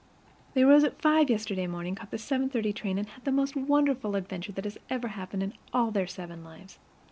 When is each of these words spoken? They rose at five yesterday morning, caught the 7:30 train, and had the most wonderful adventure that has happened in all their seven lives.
They 0.55 0.63
rose 0.63 0.83
at 0.83 0.99
five 0.99 1.29
yesterday 1.29 1.67
morning, 1.67 1.93
caught 1.93 2.09
the 2.09 2.17
7:30 2.17 2.73
train, 2.73 2.97
and 2.97 3.07
had 3.07 3.23
the 3.23 3.31
most 3.31 3.55
wonderful 3.55 4.15
adventure 4.15 4.51
that 4.53 4.63
has 4.65 4.79
happened 4.89 5.43
in 5.43 5.53
all 5.73 5.91
their 5.91 6.07
seven 6.07 6.43
lives. 6.43 6.79